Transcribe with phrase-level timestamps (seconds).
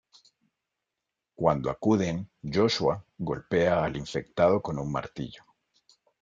[1.35, 5.43] Cuando acuden, Joshua golpea al infectado con un martillo.